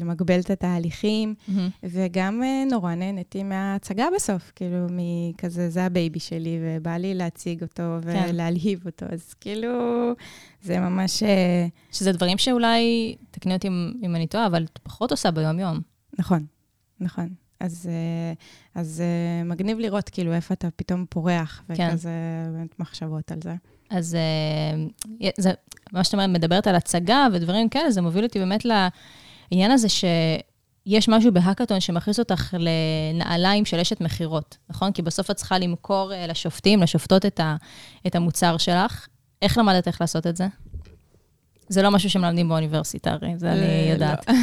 למקבל 0.00 0.40
את 0.40 0.50
התהליכים. 0.50 1.34
וגם 1.82 2.42
אה, 2.42 2.64
נורא 2.70 2.94
נהניתי 2.94 3.42
מההצגה 3.42 4.06
בסוף, 4.14 4.52
כאילו, 4.54 4.86
מכזה, 4.90 5.70
זה 5.70 5.84
ה 5.84 5.91
baby 5.91 6.20
שלי, 6.20 6.58
ובא 6.62 6.96
לי 6.96 7.14
להציג 7.14 7.62
אותו 7.62 7.98
כן. 8.02 8.26
ולהלהיב 8.28 8.82
אותו, 8.86 9.06
אז 9.10 9.34
כאילו, 9.34 9.70
זה 10.62 10.78
ממש, 10.78 11.22
אה, 11.22 11.66
שזה 11.92 12.12
דברים 12.12 12.38
שאולי, 12.38 13.16
תקני 13.30 13.54
אותי 13.54 13.68
אם, 13.68 13.92
אם 14.02 14.16
אני 14.16 14.26
טועה, 14.26 14.46
אבל 14.46 14.64
את 14.64 14.78
פחות 14.82 15.10
עושה 15.10 15.30
ביום-יום. 15.30 15.80
נכון, 16.18 16.46
נכון. 17.00 17.41
אז, 17.62 17.88
אה, 17.90 18.32
אז 18.80 19.00
אה, 19.00 19.44
מגניב 19.44 19.78
לראות 19.78 20.08
כאילו 20.08 20.32
איפה 20.32 20.54
אתה 20.54 20.68
פתאום 20.76 21.06
פורח, 21.10 21.62
כן. 21.74 21.88
וכזה 21.92 22.10
באמת 22.52 22.80
מחשבות 22.80 23.32
על 23.32 23.38
זה. 23.42 23.54
אז 23.90 24.14
אה, 24.14 25.30
זה, 25.38 25.52
מה 25.92 26.04
שאת 26.04 26.12
אומרת, 26.12 26.30
מדברת 26.30 26.66
על 26.66 26.74
הצגה 26.74 27.26
ודברים 27.32 27.68
כאלה, 27.68 27.90
זה 27.90 28.00
מוביל 28.00 28.24
אותי 28.24 28.38
באמת 28.38 28.64
לעניין 28.64 29.70
הזה 29.70 29.88
שיש 29.88 31.08
משהו 31.08 31.32
בהאקתון 31.32 31.80
שמכניס 31.80 32.18
אותך 32.18 32.54
לנעליים 32.58 33.64
של 33.64 33.80
אשת 33.80 34.00
מכירות, 34.00 34.56
נכון? 34.70 34.92
כי 34.92 35.02
בסוף 35.02 35.30
את 35.30 35.36
צריכה 35.36 35.58
למכור 35.58 36.12
לשופטים, 36.28 36.82
לשופטות 36.82 37.26
את, 37.26 37.40
ה, 37.40 37.56
את 38.06 38.14
המוצר 38.14 38.56
שלך. 38.56 39.06
איך 39.42 39.58
למדת 39.58 39.86
איך 39.86 40.00
לעשות 40.00 40.26
את 40.26 40.36
זה? 40.36 40.46
זה 41.68 41.82
לא 41.82 41.90
משהו 41.90 42.10
שמלמדים 42.10 42.48
באוניברסיטה, 42.48 43.10
הרי, 43.10 43.32
זה 43.36 43.52
אני 43.52 43.60
אה, 43.60 43.92
יודעת. 43.92 44.28
לא. 44.28 44.34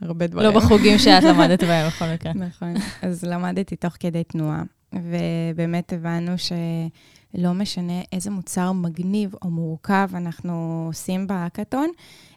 הרבה 0.08 0.26
דברים. 0.26 0.54
לא 0.54 0.60
בחוגים 0.60 0.98
שאת 0.98 1.22
למדת 1.22 1.64
בהם, 1.64 1.86
בכל 1.86 2.04
מקרה. 2.14 2.32
נכון. 2.48 2.74
אז 3.02 3.24
למדתי 3.24 3.76
תוך 3.76 3.92
כדי 4.00 4.24
תנועה, 4.24 4.62
ובאמת 4.92 5.92
הבנו 5.92 6.32
שלא 6.38 7.52
משנה 7.54 8.00
איזה 8.12 8.30
מוצר 8.30 8.72
מגניב 8.72 9.34
או 9.42 9.50
מורכב 9.50 10.08
אנחנו 10.14 10.84
עושים 10.88 11.26
בהאקתון, 11.26 11.90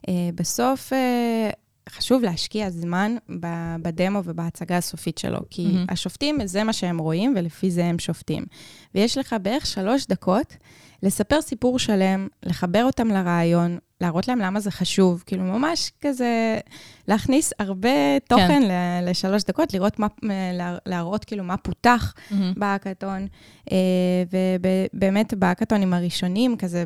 אה, 0.09 0.13
בסוף 0.35 0.93
אה, 0.93 1.49
חשוב 1.89 2.23
להשקיע 2.23 2.69
זמן 2.69 3.15
בדמו 3.81 4.19
ובהצגה 4.23 4.77
הסופית 4.77 5.17
שלו, 5.17 5.39
כי 5.49 5.67
מהמם. 5.67 5.85
השופטים, 5.89 6.37
זה 6.45 6.63
מה 6.63 6.73
שהם 6.73 6.97
רואים, 6.97 7.33
ולפי 7.37 7.71
זה 7.71 7.85
הם 7.85 7.99
שופטים. 7.99 8.45
ויש 8.95 9.17
לך 9.17 9.35
בערך 9.41 9.65
שלוש 9.65 10.07
דקות 10.07 10.57
לספר 11.03 11.41
סיפור 11.41 11.79
שלם, 11.79 12.27
לחבר 12.43 12.83
אותם 12.83 13.07
לרעיון, 13.07 13.77
להראות 14.01 14.27
להם 14.27 14.39
למה 14.39 14.59
זה 14.59 14.71
חשוב, 14.71 15.23
כאילו 15.25 15.43
ממש 15.43 15.91
כזה 16.01 16.59
להכניס 17.07 17.53
הרבה 17.59 17.89
תוכן 18.29 18.63
ל- 18.63 19.09
לשלוש 19.09 19.43
דקות, 19.43 19.73
לראות 19.73 19.99
מה, 19.99 20.07
לה- 20.53 20.77
להראות 20.85 21.25
כאילו 21.25 21.43
מה 21.43 21.57
פותח 21.57 22.13
מהמם. 22.31 22.53
בהאקתון. 22.57 23.27
אה, 23.71 23.77
ובאמת 24.93 25.33
בהאקתונים 25.33 25.93
הראשונים, 25.93 26.57
כזה 26.57 26.83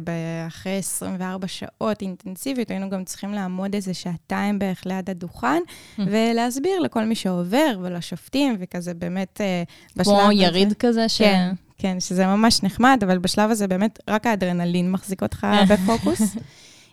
אחרי 0.47 0.77
24 0.77 1.47
שעות 1.47 2.01
אינטנסיביות, 2.01 2.71
היינו 2.71 2.89
גם 2.89 3.03
צריכים 3.03 3.33
לעמוד 3.33 3.75
איזה 3.75 3.93
שעתיים 3.93 4.59
בערך 4.59 4.85
ליד 4.85 5.09
הדוכן, 5.09 5.61
ולהסביר 5.99 6.79
לכל 6.79 7.03
מי 7.05 7.15
שעובר 7.15 7.79
ולשופטים, 7.81 8.55
וכזה 8.59 8.93
באמת 8.93 9.41
אה, 9.41 9.63
בשלב 9.95 10.03
כמו 10.15 10.21
הזה- 10.21 10.33
יריד 10.33 10.73
כזה, 10.73 11.09
ש... 11.09 11.21
כן, 11.21 11.51
כן, 11.77 11.99
שזה 11.99 12.27
ממש 12.27 12.63
נחמד, 12.63 12.99
אבל 13.05 13.17
בשלב 13.17 13.51
הזה 13.51 13.67
באמת 13.67 13.99
רק 14.07 14.27
האדרנלין 14.27 14.91
מחזיק 14.91 15.23
אותך 15.23 15.47
בפוקוס. 15.69 16.21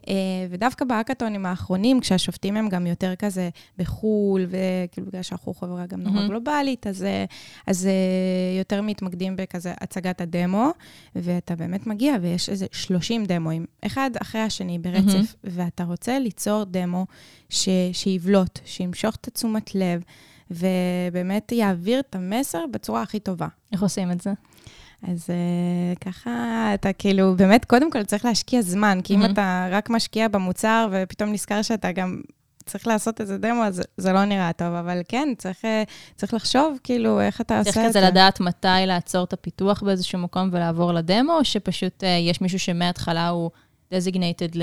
אה, 0.09 0.15
ודווקא 0.51 0.85
בהאקתונים 0.85 1.47
האחרונים, 1.47 2.01
כשהשופטים 2.01 2.57
הם 2.57 2.69
גם 2.69 2.87
יותר 2.87 3.15
כזה 3.17 3.49
בחו"ל, 3.79 4.47
וכאילו 4.49 5.07
בגלל 5.07 5.23
שאנחנו 5.23 5.55
חברה 5.55 5.87
גם 5.87 6.01
נורא 6.01 6.15
מהמם. 6.15 6.29
גלובלית, 6.29 6.87
אז, 6.87 7.03
אה, 7.03 7.25
אז 7.67 7.87
אה, 7.87 8.59
יותר 8.59 8.83
מתמקדים 8.83 9.37
בכזה 9.37 9.73
הצגת 9.81 10.21
הדמו, 10.21 10.71
ואתה 11.17 11.57
באמת 11.57 11.87
מגיע 11.87 12.15
ויש 12.23 12.49
איזה 12.49 12.67
30 12.73 13.25
דמוים, 13.25 13.67
אחד 13.87 14.11
אחרי 14.23 14.41
השני 14.41 14.79
ברצף, 14.79 15.05
מהמם. 15.09 15.25
ואתה 15.45 15.85
רוצה 15.85 16.19
ליצור 16.19 16.65
דמו 16.65 17.07
ש, 17.49 17.69
שיבלוט, 17.93 18.59
שימשוך 18.65 19.15
את 19.15 19.29
התשומת 19.29 19.75
לב, 19.75 20.03
ובאמת 20.53 21.53
יעביר 21.53 22.01
את 22.01 22.15
המסר 22.15 22.65
בצורה 22.71 23.03
הכי 23.03 23.21
טובה. 23.21 23.49
איך 23.73 23.83
עושים 23.83 24.11
את 24.11 24.21
זה? 24.21 24.33
אז 25.09 25.27
uh, 25.27 25.99
ככה 25.99 26.31
אתה 26.75 26.93
כאילו, 26.93 27.35
באמת, 27.37 27.65
קודם 27.65 27.91
כל 27.91 28.05
צריך 28.05 28.25
להשקיע 28.25 28.63
זמן, 28.63 28.99
כי 29.05 29.15
אם 29.15 29.21
מהמם. 29.21 29.33
אתה 29.33 29.69
רק 29.71 29.91
משקיע 29.91 30.29
במוצר 30.29 30.89
ופתאום 30.93 31.33
נזכר 31.33 31.63
שאתה 31.63 31.93
גם 31.93 32.21
צריך 32.67 32.87
לעשות 32.87 33.21
איזה 33.21 33.39
דמו, 33.39 33.65
אז 33.65 33.83
זה 33.97 34.13
לא 34.13 34.25
נראה 34.25 34.53
טוב, 34.53 34.75
אבל 34.75 35.01
כן, 35.09 35.29
צריך, 35.39 35.65
אה, 35.65 35.83
צריך 36.17 36.35
לחשוב 36.35 36.79
כאילו 36.83 37.21
איך 37.21 37.41
אתה 37.41 37.59
עושה 37.59 37.71
את 37.71 37.75
צריך 37.75 37.87
זה. 37.87 37.99
כזה 37.99 38.09
לדעת 38.09 38.41
מתי 38.41 38.87
לעצור 38.87 39.25
את 39.25 39.33
הפיתוח 39.33 39.83
באיזשהו 39.83 40.19
מקום 40.19 40.49
ולעבור 40.53 40.93
לדמו, 40.93 41.33
או 41.33 41.45
שפשוט 41.45 42.05
אה, 42.05 42.09
יש 42.09 42.41
מישהו 42.41 42.59
שמההתחלה 42.59 43.29
הוא 43.29 43.51
designated 43.95 44.55
ל... 44.55 44.63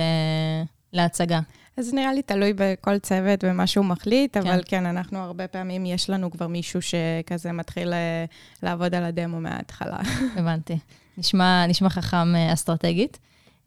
להצגה. 0.93 1.39
אז 1.77 1.93
נראה 1.93 2.13
לי 2.13 2.21
תלוי 2.21 2.53
בכל 2.55 2.99
צוות 2.99 3.43
ומה 3.43 3.67
שהוא 3.67 3.85
מחליט, 3.85 4.37
כן. 4.37 4.47
אבל 4.47 4.61
כן, 4.65 4.85
אנחנו 4.85 5.19
הרבה 5.19 5.47
פעמים, 5.47 5.85
יש 5.85 6.09
לנו 6.09 6.31
כבר 6.31 6.47
מישהו 6.47 6.79
שכזה 6.81 7.51
מתחיל 7.51 7.93
אה, 7.93 8.25
לעבוד 8.63 8.95
על 8.95 9.03
הדמו 9.03 9.41
מההתחלה. 9.41 9.97
הבנתי. 10.37 10.77
נשמע, 11.17 11.67
נשמע 11.67 11.89
חכם 11.89 12.35
אה, 12.35 12.53
אסטרטגית. 12.53 13.19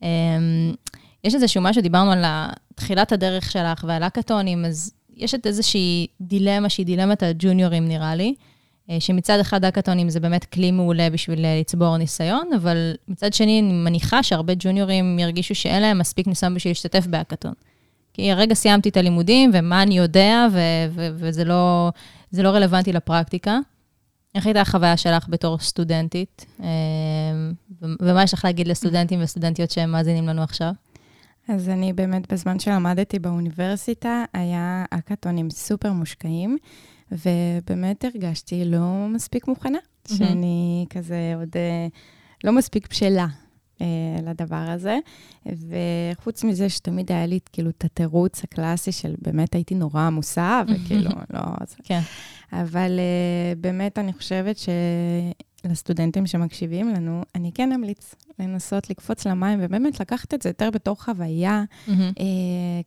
אמ, 0.03 0.09
יש 1.25 1.35
איזשהו 1.35 1.63
משהו, 1.63 1.83
דיברנו 1.83 2.13
על 2.13 2.25
תחילת 2.75 3.13
הדרך 3.13 3.51
שלך 3.51 3.85
ועל 3.89 4.03
האקתונים, 4.03 4.65
אז 4.65 4.93
יש 5.17 5.35
את 5.35 5.47
איזושהי 5.47 6.07
דילמה 6.21 6.69
שהיא 6.69 6.87
דילמת 6.87 7.23
הג'וניורים, 7.23 7.89
נראה 7.89 8.15
לי, 8.15 8.35
שמצד 8.99 9.41
אחד 9.41 9.65
האקתונים 9.65 10.11
זה 10.11 10.21
באמת 10.21 10.45
כלי 10.45 10.71
מעולה 10.71 11.11
בשביל 11.11 11.45
אה, 11.45 11.61
לצבור 11.61 11.97
ניסיון, 11.97 12.49
אבל 12.57 12.95
מצד 13.09 13.33
שני, 13.33 13.61
אני 13.61 13.73
מניחה 13.73 14.23
שהרבה 14.23 14.53
ג'וניורים 14.59 15.19
ירגישו 15.19 15.55
שאין 15.55 15.83
להם 15.83 15.99
מספיק 15.99 16.27
ניסיון 16.27 16.55
בשביל 16.55 16.71
להשתתף 16.71 17.07
בהאקתון. 17.07 17.53
כי 18.15 18.31
הרגע 18.33 18.55
סיימתי 18.55 18.89
את 18.89 18.97
הלימודים, 18.97 19.51
ומה 19.55 19.83
אני 19.83 19.99
יודע, 19.99 20.47
ו- 20.53 20.59
ו- 20.91 21.09
וזה 21.15 21.45
לא, 21.45 21.91
לא 22.33 22.49
רלוונטי 22.49 22.93
לפרקטיקה. 22.93 23.59
איך 24.35 24.47
הייתה 24.47 24.61
החוויה 24.61 24.97
שלך 24.97 25.27
בתור 25.29 25.59
סטודנטית? 25.59 26.47
אה, 26.63 26.69
ומה 27.81 28.23
יש 28.23 28.35
לך 28.35 28.45
להגיד 28.45 28.69
לסטודנטים 28.69 29.23
וסטודנטיות 29.23 29.71
שהם 29.71 29.93
מאזינים 29.93 30.29
לנו 30.29 30.43
עכשיו? 30.43 30.73
אז 31.49 31.69
אני 31.69 31.93
באמת, 31.93 32.33
בזמן 32.33 32.59
שלמדתי 32.59 33.19
באוניברסיטה, 33.19 34.25
היה 34.35 34.85
אקתונים 34.91 35.51
סופר 35.51 35.93
מושקעים, 35.93 36.59
ובאמת 37.13 38.05
הרגשתי 38.05 38.65
לא 38.65 39.07
מספיק 39.09 39.49
מוכנה, 39.49 39.79
מהמם. 40.11 40.19
שאני 40.19 40.87
כזה 40.91 41.33
עוד 41.37 41.57
אה, 41.57 41.87
לא 42.45 42.53
מספיק 42.53 42.89
בשלה. 42.91 43.27
אה, 43.81 43.87
לדבר 44.23 44.57
הזה, 44.57 44.99
וחוץ 45.47 46.45
מזה 46.45 46.69
שתמיד 46.69 47.13
היה 47.13 47.27
לי 47.27 47.39
כאילו 47.53 47.71
את 47.71 47.85
התירוץ 47.85 48.45
הקלאסי 48.45 48.93
של 48.93 49.15
באמת 49.23 49.55
הייתי 49.55 49.75
נורא 49.75 50.01
עמוסה, 50.01 50.63
וכאילו, 50.69 51.11
לא... 51.31 51.41
כן. 51.85 52.01
אבל 52.53 52.99
uh, 52.99 53.59
באמת 53.59 53.99
אני 53.99 54.13
חושבת 54.13 54.59
שלסטודנטים 55.63 56.27
שמקשיבים 56.27 56.89
לנו, 56.89 57.23
אני 57.35 57.53
כן 57.55 57.73
אמליץ 57.73 58.15
לנסות 58.39 58.91
לקפוץ 58.91 59.27
למים, 59.27 59.59
ובאמת 59.63 60.01
לקחת 60.01 60.35
את 60.35 60.43
זה 60.43 60.49
יותר 60.49 60.71
בתור 60.71 61.03
חוויה, 61.03 61.65
uh, 61.89 61.93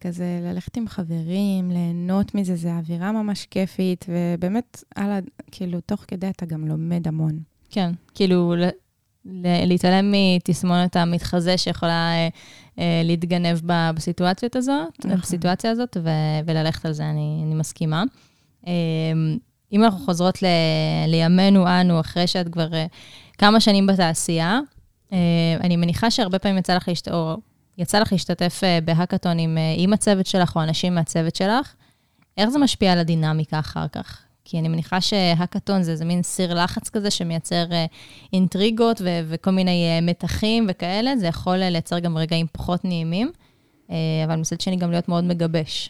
כזה 0.01 0.39
ללכת 0.43 0.77
עם 0.77 0.87
חברים, 0.87 1.71
ליהנות 1.71 2.35
מזה, 2.35 2.55
זו 2.55 2.69
אווירה 2.69 3.11
ממש 3.11 3.45
כיפית, 3.45 4.05
ובאמת, 4.09 4.83
על 4.95 5.11
ה... 5.11 5.19
כאילו, 5.51 5.81
תוך 5.81 6.05
כדי 6.07 6.29
אתה 6.29 6.45
גם 6.45 6.67
לומד 6.67 7.07
המון. 7.07 7.39
כן, 7.69 7.91
כאילו, 8.13 8.55
להתעלם 9.65 10.13
מתסמונת 10.13 10.95
המתחזה 10.95 11.57
שיכולה 11.57 12.11
אה, 12.13 12.27
אה, 12.79 13.01
להתגנב 13.03 13.59
ב- 13.65 13.91
בסיטואציות 13.95 14.55
הזאת, 14.55 15.05
נכון. 15.05 15.17
בסיטואציה 15.17 15.71
הזאת, 15.71 15.97
ו- 16.03 16.39
וללכת 16.45 16.85
על 16.85 16.93
זה, 16.93 17.09
אני, 17.09 17.41
אני 17.45 17.55
מסכימה. 17.55 18.03
אה, 18.67 18.73
אם 19.73 19.83
אנחנו 19.83 20.05
חוזרות 20.05 20.43
ל- 20.43 20.47
לימינו 21.07 21.67
אנו, 21.67 21.99
אחרי 21.99 22.27
שאת 22.27 22.49
כבר 22.53 22.73
אה, 22.73 22.85
כמה 23.37 23.59
שנים 23.59 23.87
בתעשייה, 23.87 24.59
אה, 25.13 25.17
אני 25.63 25.75
מניחה 25.75 26.11
שהרבה 26.11 26.39
פעמים 26.39 26.57
יצא 26.57 26.75
לך, 26.75 26.87
להשת... 26.87 27.07
או 27.07 27.37
יצא 27.77 27.99
לך 27.99 28.11
להשתתף 28.11 28.61
אה, 28.63 28.79
בהאקתונים 28.85 29.57
אה, 29.57 29.73
עם 29.77 29.93
הצוות 29.93 30.25
שלך 30.25 30.55
או 30.55 30.63
אנשים 30.63 30.95
מהצוות 30.95 31.35
שלך. 31.35 31.73
איך 32.37 32.49
זה 32.49 32.59
משפיע 32.59 32.91
על 32.91 32.99
הדינמיקה 32.99 33.59
אחר 33.59 33.87
כך? 33.87 34.21
כי 34.45 34.59
אני 34.59 34.67
מניחה 34.67 35.01
שהאקתון 35.01 35.83
זה 35.83 35.91
איזה 35.91 36.05
מין 36.05 36.23
סיר 36.23 36.63
לחץ 36.63 36.89
כזה 36.89 37.11
שמייצר 37.11 37.65
אינטריגות 38.33 39.01
ו- 39.03 39.21
וכל 39.27 39.51
מיני 39.51 40.01
מתחים 40.01 40.65
וכאלה, 40.69 41.17
זה 41.17 41.27
יכול 41.27 41.57
לייצר 41.57 41.99
גם 41.99 42.17
רגעים 42.17 42.47
פחות 42.51 42.85
נעימים, 42.85 43.31
אבל 44.25 44.35
מצד 44.35 44.61
שני 44.61 44.75
גם 44.75 44.91
להיות 44.91 45.09
מאוד 45.09 45.23
מגבש. 45.23 45.89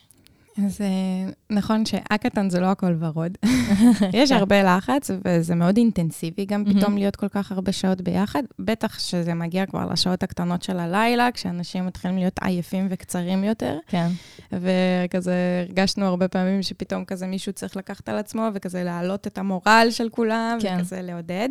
אז 0.57 0.81
אה, 0.81 1.31
נכון 1.49 1.85
שאקתון 1.85 2.49
זה 2.49 2.59
לא 2.59 2.65
הכל 2.65 2.95
ורוד. 2.99 3.37
יש 4.13 4.31
הרבה 4.31 4.63
לחץ, 4.63 5.11
וזה 5.25 5.55
מאוד 5.55 5.77
אינטנסיבי 5.77 6.45
גם. 6.45 6.63
פתאום 6.65 6.97
להיות 6.97 7.15
כל 7.15 7.27
כך 7.27 7.51
הרבה 7.51 7.71
שעות 7.71 8.01
ביחד. 8.01 8.43
בטח 8.59 8.99
שזה 8.99 9.33
מגיע 9.33 9.65
כבר 9.65 9.85
לשעות 9.91 10.23
הקטנות 10.23 10.63
של 10.63 10.79
הלילה, 10.79 11.29
כשאנשים 11.33 11.85
מתחילים 11.85 12.17
להיות 12.17 12.39
עייפים 12.41 12.87
וקצרים 12.89 13.43
יותר. 13.43 13.77
כן. 13.87 14.07
וכזה 14.51 15.65
הרגשנו 15.67 16.05
הרבה 16.05 16.27
פעמים 16.27 16.63
שפתאום 16.63 17.05
כזה 17.05 17.27
מישהו 17.27 17.53
צריך 17.53 17.77
לקחת 17.77 18.09
על 18.09 18.17
עצמו, 18.17 18.47
וכזה 18.53 18.83
להעלות 18.83 19.27
את 19.27 19.37
המורל 19.37 19.87
של 19.89 20.09
כולם, 20.09 20.57
כן. 20.61 20.77
וכזה 20.79 21.01
לעודד. 21.01 21.49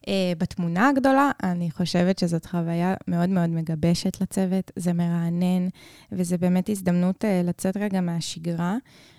Uh, 0.00 0.08
בתמונה 0.38 0.88
הגדולה, 0.88 1.30
אני 1.42 1.70
חושבת 1.70 2.18
שזאת 2.18 2.46
חוויה 2.46 2.94
מאוד 3.08 3.28
מאוד 3.28 3.50
מגבשת 3.50 4.20
לצוות, 4.20 4.70
זה 4.76 4.92
מרענן, 4.92 5.68
וזה 6.12 6.38
באמת 6.38 6.68
הזדמנות 6.68 7.24
uh, 7.24 7.46
לצאת 7.46 7.76
רגע 7.76 8.00
מהשגרה. 8.00 8.76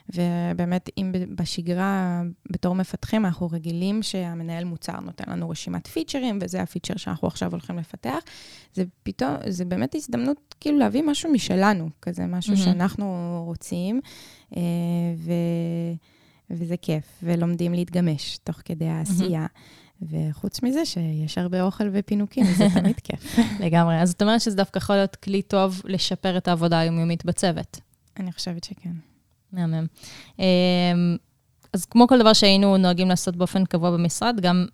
ובאמת, 0.10 0.90
אם 0.98 1.12
בשגרה, 1.36 2.22
בתור 2.52 2.76
מפתחים, 2.76 3.26
אנחנו 3.26 3.48
רגילים 3.52 4.04
שהמנהל 4.04 4.64
מוצר 4.64 5.00
נותן 5.00 5.32
לנו 5.32 5.50
רשימת 5.50 5.88
פיצ'רים, 5.88 6.40
וזה 6.42 6.62
הפיצ'ר 6.62 6.98
שאנחנו 6.98 7.28
עכשיו 7.28 7.52
הולכים 7.52 7.78
לפתח. 7.78 8.20
זה 8.74 8.84
פתאום, 9.04 9.36
זה 9.48 9.66
באמת 9.66 9.96
הזדמנות 9.96 10.56
כאילו 10.60 10.78
להביא 10.78 11.04
משהו 11.06 11.32
משלנו, 11.32 11.90
כזה 12.02 12.26
משהו 12.26 12.54
מהמם. 12.54 12.66
שאנחנו 12.66 13.42
רוצים, 13.46 14.02
אה, 14.58 14.62
ו... 15.18 15.32
וזה 16.50 16.78
כיף, 16.78 17.04
ולומדים 17.24 17.74
להתגמש 17.74 18.38
תוך 18.44 18.62
כדי 18.66 18.88
העשייה. 18.88 19.46
וחוץ 20.10 20.64
מזה 20.64 20.86
שיש 20.86 21.38
הרבה 21.38 21.62
אוכל 21.62 21.84
ופינוקים, 21.94 22.46
זה 22.46 22.68
תמיד 22.80 23.00
כיף. 23.04 23.40
לגמרי. 23.60 24.02
אז 24.02 24.10
זאת 24.10 24.22
אומרת 24.22 24.42
שזה 24.42 24.56
דווקא 24.56 24.78
יכול 24.78 24.96
להיות 24.96 25.16
כלי 25.16 25.42
טוב 25.42 25.82
לשפר 25.86 26.38
את 26.38 26.48
העבודה 26.48 26.80
היומיומית 26.80 27.26
בצוות. 27.26 27.80
אני 28.20 28.32
חושבת 28.32 28.64
שכן. 28.64 28.92
מהמם. 29.54 29.86
אמ, 30.40 30.46
אז 31.74 31.86
כמו 31.86 32.08
כל 32.08 32.20
דבר 32.20 32.34
שהיינו 32.34 32.78
נוהגים 32.78 33.10
לעשות 33.10 33.36
באופן 33.36 33.66
קבוע 33.66 33.92
במשרד, 33.92 34.40
גם 34.40 34.66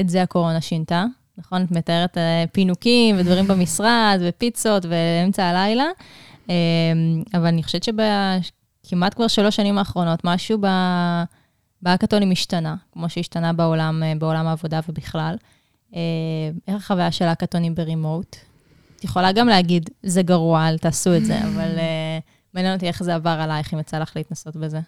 את 0.00 0.08
זה 0.08 0.22
הקורונה 0.22 0.60
שינתה, 0.60 1.04
נכון? 1.38 1.62
את 1.62 1.70
מתארת 1.70 2.18
אה, 2.18 2.44
פינוקים 2.52 3.16
ודברים 3.18 3.46
במשרד 3.56 4.20
ופיצות 4.20 4.84
ואמצע 4.88 5.44
הלילה, 5.44 5.84
אמ, 6.48 6.54
אבל 7.34 7.46
אני 7.46 7.62
חושבת 7.62 7.82
שבכמעט 7.82 9.14
כבר 9.14 9.28
שלוש 9.28 9.56
שנים 9.56 9.78
האחרונות, 9.78 10.20
משהו 10.24 10.58
ב... 10.60 10.66
בהאקתונים 11.82 12.30
השתנה, 12.30 12.76
כמו 12.92 13.08
שהשתנה 13.08 13.52
בעולם, 13.52 14.02
אה, 14.02 14.12
בעולם 14.18 14.46
העבודה 14.46 14.80
ובכלל. 14.88 15.36
אה, 15.94 16.00
איך 16.68 16.76
החוויה 16.76 17.12
של 17.12 17.24
האקתונים 17.24 17.74
ברימוט? 17.74 18.36
את 18.96 19.04
יכולה 19.04 19.32
גם 19.32 19.48
להגיד, 19.48 19.90
זה 20.02 20.22
גרוע, 20.22 20.68
אל 20.68 20.78
תעשו 20.78 21.16
את 21.16 21.24
זה, 21.24 21.38
אבל 21.48 21.78
אה, 21.78 22.18
מעניין 22.54 22.74
אותי 22.74 22.86
איך 22.86 23.02
זה 23.02 23.14
עבר 23.14 23.30
עלייך, 23.40 23.74
אם 23.74 23.78
יצא 23.78 23.98
לך 23.98 24.12
להתנסות 24.16 24.56
בזה. 24.56 24.80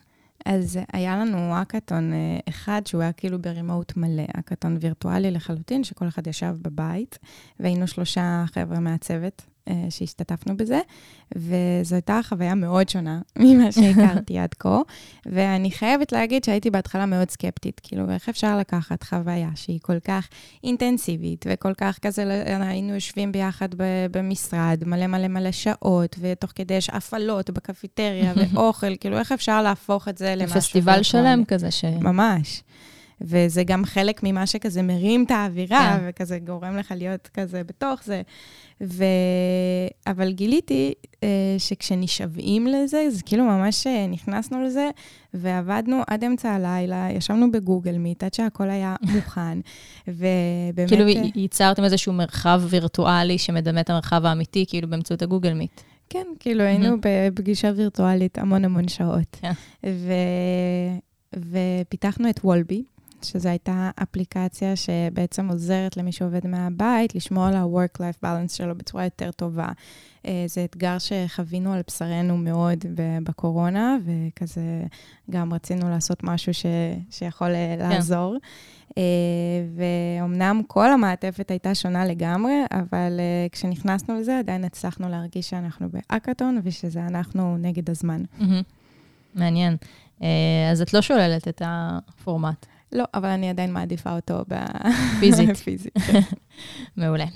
אז 0.44 0.78
היה 0.92 1.16
לנו 1.16 1.38
האקתון 1.38 2.12
אה, 2.12 2.38
אחד 2.48 2.82
שהוא 2.86 3.02
היה 3.02 3.12
כאילו 3.12 3.42
ברימוט 3.42 3.96
מלא, 3.96 4.22
האקתון 4.34 4.76
וירטואלי 4.80 5.30
לחלוטין, 5.30 5.84
שכל 5.84 6.08
אחד 6.08 6.26
ישב 6.26 6.54
בבית, 6.62 7.18
והיינו 7.60 7.86
שלושה 7.86 8.44
חבר'ה 8.46 8.80
מהצוות 8.80 9.42
אה, 9.46 9.51
שהשתתפנו 9.90 10.56
בזה, 10.56 10.80
וזו 11.36 11.94
הייתה 11.94 12.20
חוויה 12.22 12.54
מאוד 12.54 12.88
שונה 12.88 13.20
ממה 13.38 13.72
שהכרתי 13.72 14.38
עד 14.38 14.54
כה, 14.54 14.80
ואני 15.26 15.70
חייבת 15.70 16.12
להגיד 16.12 16.44
שהייתי 16.44 16.70
בהתחלה 16.70 17.06
מאוד 17.06 17.30
סקפטית, 17.30 17.80
כאילו, 17.82 18.10
איך 18.10 18.28
אפשר 18.28 18.58
לקחת 18.58 19.02
חוויה 19.02 19.50
שהיא 19.54 19.78
כל 19.82 20.00
כך 20.00 20.28
אינטנסיבית, 20.64 21.44
וכל 21.48 21.74
כך 21.74 21.98
כזה, 21.98 22.24
לא- 22.24 22.64
היינו 22.64 22.94
יושבים 22.94 23.32
ביחד 23.32 23.68
במשרד, 24.10 24.82
מלא 24.86 25.06
מלא 25.06 25.28
מלא 25.28 25.52
שעות, 25.52 26.16
ותוך 26.20 26.50
כדי 26.54 26.74
יש 26.74 26.90
הפעלות 26.90 27.50
בקפיטריה 27.50 28.32
ואוכל, 28.36 28.96
כאילו, 28.96 29.18
איך 29.18 29.32
אפשר 29.32 29.62
להפוך 29.62 30.08
את 30.08 30.18
זה 30.18 30.34
למשהו... 30.34 30.60
פסטיבל? 30.60 31.02
שלם 31.02 31.42
כזה 31.48 31.70
ש... 31.70 31.84
ממש. 31.84 32.62
וזה 33.24 33.64
גם 33.64 33.84
חלק 33.84 34.20
ממה 34.22 34.46
שכזה 34.46 34.82
מרים 34.82 35.24
את 35.24 35.30
האווירה, 35.30 35.98
כן. 35.98 36.04
וכזה 36.08 36.38
גורם 36.38 36.76
לך 36.76 36.94
להיות 36.96 37.28
כזה 37.34 37.64
בתוך 37.64 38.04
זה. 38.04 38.22
ו... 38.80 39.04
אבל 40.06 40.32
גיליתי 40.32 40.92
אה, 41.22 41.28
שכשנשאבים 41.58 42.66
לזה, 42.66 43.10
זה 43.10 43.22
כאילו 43.22 43.44
ממש 43.44 43.86
אה, 43.86 44.06
נכנסנו 44.06 44.62
לזה, 44.62 44.90
ועבדנו 45.34 46.02
עד 46.06 46.24
אמצע 46.24 46.50
הלילה, 46.50 47.08
ישבנו 47.10 47.52
בגוגל 47.52 47.98
מיט, 47.98 48.24
עד 48.24 48.34
שהכל 48.34 48.70
היה 48.70 48.96
מוכן, 49.14 49.58
ובאמת... 50.08 50.88
כאילו 50.88 51.08
אה, 51.08 51.22
ייצרתם 51.34 51.84
איזשהו 51.84 52.12
מרחב 52.12 52.62
וירטואלי 52.68 53.38
שמדמה 53.38 53.80
את 53.80 53.90
המרחב 53.90 54.26
האמיתי, 54.26 54.64
כאילו 54.68 54.88
באמצעות 54.88 55.22
הגוגל 55.22 55.54
מיט. 55.54 55.80
כן, 56.10 56.26
כאילו 56.40 56.64
היינו 56.64 56.96
בפגישה 57.00 57.72
וירטואלית 57.76 58.38
המון 58.38 58.64
המון 58.64 58.88
שעות. 58.88 59.36
כן. 59.40 59.52
ו... 59.86 60.12
ופיתחנו 61.36 62.30
את 62.30 62.40
וולבי, 62.44 62.82
שזו 63.24 63.48
הייתה 63.48 63.90
אפליקציה 64.02 64.76
שבעצם 64.76 65.48
עוזרת 65.48 65.96
למי 65.96 66.12
שעובד 66.12 66.46
מהבית 66.46 67.14
לשמור 67.14 67.44
על 67.44 67.54
ה-work-life 67.54 68.24
balance 68.24 68.56
שלו 68.56 68.74
בצורה 68.74 69.04
יותר 69.04 69.30
טובה. 69.30 69.68
אה, 70.26 70.44
זה 70.46 70.64
אתגר 70.64 70.96
שחווינו 70.98 71.72
על 71.72 71.80
בשרנו 71.86 72.36
מאוד 72.36 72.84
בקורונה, 73.22 73.96
וכזה 74.04 74.82
גם 75.30 75.52
רצינו 75.52 75.90
לעשות 75.90 76.24
משהו 76.24 76.54
ש, 76.54 76.66
שיכול 77.10 77.50
אה, 77.50 77.74
כן. 77.78 77.88
לעזור. 77.88 78.36
אה, 78.98 79.02
ואומנם 80.20 80.62
כל 80.66 80.92
המעטפת 80.92 81.50
הייתה 81.50 81.74
שונה 81.74 82.04
לגמרי, 82.04 82.54
אבל 82.70 83.20
כשנכנסנו 83.52 84.20
לזה 84.20 84.38
עדיין 84.38 84.64
הצלחנו 84.64 85.08
להרגיש 85.08 85.50
שאנחנו 85.50 85.88
באקאטון 85.88 86.60
ושזה 86.64 87.06
אנחנו 87.06 87.56
נגד 87.56 87.90
הזמן. 87.90 88.22
מעניין. 89.34 89.76
אז 90.70 90.82
את 90.82 90.94
לא 90.94 91.02
שוללת 91.02 91.48
את 91.48 91.62
הפורמט. 91.64 92.66
לא, 92.92 93.04
אבל 93.14 93.28
אני 93.28 93.50
עדיין 93.50 93.72
מעדיפה 93.72 94.14
אותו. 94.14 94.44
פיזית. 95.20 95.56
פיזית. 95.64 95.94
מעולה. 96.96 97.26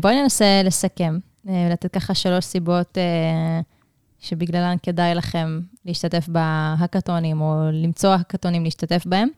בואי 0.00 0.22
ננסה 0.22 0.62
לסכם. 0.64 1.18
אה, 1.48 1.68
לתת 1.72 1.94
ככה 1.94 2.14
שלוש 2.14 2.44
סיבות 2.44 2.98
אה, 2.98 3.60
שבגללן 4.18 4.76
כדאי 4.82 5.14
לכם 5.14 5.60
להשתתף 5.84 6.28
בהאקתונים, 6.28 7.40
או 7.40 7.70
למצוא 7.72 8.10
האקתונים 8.10 8.64
להשתתף 8.64 9.06
בהם. 9.06 9.28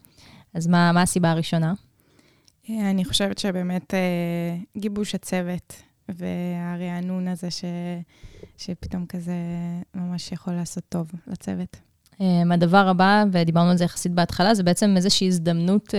אז 0.55 0.67
מה, 0.67 0.93
מה 0.93 1.03
הסיבה 1.03 1.31
הראשונה? 1.31 1.75
אה, 2.71 2.91
אני 2.91 3.05
חושבת 3.05 3.39
שבאמת 3.39 3.95
גיבוש 4.77 5.15
הצוות 5.15 5.83
והרענון 6.09 7.29
הזה, 7.29 7.51
ש, 7.51 7.65
שפתאום 8.59 9.07
כזה 9.07 9.35
ממש 9.95 10.33
יכול 10.33 10.53
לעשות 10.53 10.85
טוב 10.89 11.11
לצוות. 11.27 11.77
הדבר 12.51 12.89
הבא, 12.89 13.25
ודיברנו 13.33 13.71
על 13.71 13.77
זה 13.77 13.85
יחסית 13.85 14.13
בהתחלה, 14.13 14.55
זה 14.55 14.63
בעצם 14.63 14.95
איזושהי 14.97 15.27
הזדמנות 15.27 15.95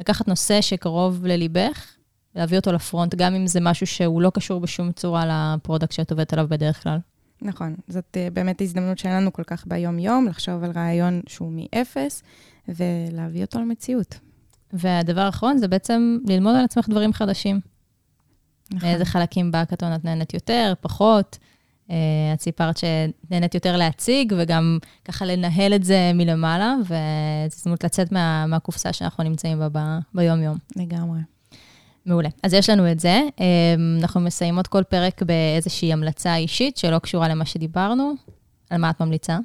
לקחת 0.00 0.28
נושא 0.28 0.60
שקרוב 0.60 1.26
לליבך, 1.26 1.96
להביא 2.34 2.58
אותו 2.58 2.72
ל 2.72 2.78
front, 2.78 3.14
גם 3.14 3.34
אם 3.34 3.46
זה 3.46 3.60
משהו 3.60 3.86
שהוא 3.86 4.22
לא 4.22 4.30
קשור 4.34 4.60
בשום 4.60 4.92
צורה 4.92 5.24
ל 5.26 5.34
product 5.34 5.92
שאת 5.92 6.10
עובדת 6.10 6.32
עליו 6.32 6.46
בדרך 6.48 6.82
כלל. 6.82 6.98
נכון, 7.42 7.76
זאת 7.88 8.16
אה, 8.16 8.34
באמת 8.34 8.60
הזדמנות 8.60 8.98
שאין 8.98 9.16
לנו 9.16 9.32
כל 9.32 9.42
כך 9.46 9.66
ביום-יום, 9.66 10.26
לחשוב 10.28 10.64
על 10.64 10.70
רעיון 10.70 11.20
שהוא 11.26 11.52
מאפס, 11.52 12.22
ולהביא 12.68 13.44
אותו 13.44 13.60
למציאות. 13.60 14.18
והדבר 14.72 15.20
האחרון 15.20 15.58
זה 15.58 15.68
בעצם 15.68 16.18
ללמוד 16.26 16.54
על 16.56 16.64
עצמך 16.64 16.88
דברים 16.88 17.12
חדשים. 17.12 17.60
נכון. 18.72 18.88
איזה 18.88 19.04
חלקים 19.04 19.52
בהקאטון 19.52 19.94
את 19.94 20.04
נהנית 20.04 20.34
יותר, 20.34 20.72
פחות. 20.80 21.38
Uh, 21.88 21.92
את 22.34 22.40
סיפרת 22.40 22.76
שנהנית 22.76 23.54
יותר 23.54 23.76
להציג, 23.76 24.32
וגם 24.38 24.78
ככה 25.04 25.24
לנהל 25.24 25.74
את 25.74 25.84
זה 25.84 26.10
מלמעלה, 26.14 26.74
וזו 26.84 26.94
הזדמנות 27.56 27.84
לצאת 27.84 28.12
מה, 28.12 28.46
מהקופסה 28.46 28.92
שאנחנו 28.92 29.24
נמצאים 29.24 29.58
בה 29.58 29.68
ב, 29.72 29.78
ביום-יום. 30.14 30.56
לגמרי. 30.76 31.20
מעולה. 32.06 32.28
אז 32.42 32.54
יש 32.54 32.70
לנו 32.70 32.92
את 32.92 33.00
זה. 33.00 33.20
אמ, 33.40 33.98
אנחנו 34.00 34.20
מסיימות 34.20 34.66
כל 34.66 34.82
פרק 34.82 35.22
באיזושהי 35.22 35.92
המלצה 35.92 36.36
אישית 36.36 36.76
שלא 36.76 36.98
קשורה 36.98 37.28
למה 37.28 37.44
שדיברנו. 37.44 38.14
על 38.70 38.80
מה 38.80 38.90
את 38.90 39.00
ממליצה? 39.00 39.38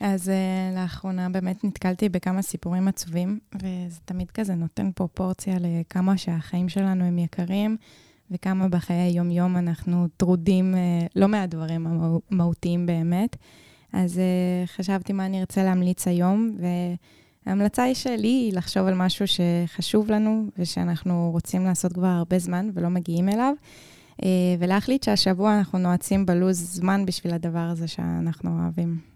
אז 0.00 0.28
uh, 0.28 0.78
לאחרונה 0.80 1.28
באמת 1.28 1.64
נתקלתי 1.64 2.08
בכמה 2.08 2.42
סיפורים 2.42 2.88
עצובים, 2.88 3.38
וזה 3.54 4.00
תמיד 4.04 4.30
כזה 4.30 4.54
נותן 4.54 4.90
פרופורציה 4.92 5.56
לכמה 5.60 6.16
שהחיים 6.16 6.68
שלנו 6.68 7.04
הם 7.04 7.18
יקרים, 7.18 7.76
וכמה 8.30 8.68
בחיי 8.68 8.96
היום-יום 8.96 9.56
אנחנו 9.56 10.08
טרודים 10.16 10.74
uh, 10.74 11.08
לא 11.16 11.28
מהדברים 11.28 11.86
המהותיים 12.30 12.86
באמת. 12.86 13.36
אז 13.92 14.16
uh, 14.16 14.68
חשבתי 14.76 15.12
מה 15.12 15.26
אני 15.26 15.40
ארצה 15.40 15.64
להמליץ 15.64 16.08
היום, 16.08 16.56
ו... 16.60 16.66
ההמלצה 17.46 17.82
היא 17.82 17.94
שלי 17.94 18.28
היא 18.28 18.52
לחשוב 18.52 18.86
על 18.86 18.94
משהו 18.94 19.24
שחשוב 19.26 20.10
לנו 20.10 20.46
ושאנחנו 20.58 21.30
רוצים 21.32 21.64
לעשות 21.64 21.92
כבר 21.92 22.06
הרבה 22.06 22.38
זמן 22.38 22.70
ולא 22.74 22.88
מגיעים 22.88 23.28
אליו, 23.28 23.54
אה, 24.22 24.28
ולהחליט 24.58 25.02
שהשבוע 25.02 25.58
אנחנו 25.58 25.78
נועצים 25.78 26.26
בלוז 26.26 26.58
זמן 26.58 27.06
בשביל 27.06 27.34
הדבר 27.34 27.58
הזה 27.58 27.88
שאנחנו 27.88 28.60
אוהבים. 28.62 29.13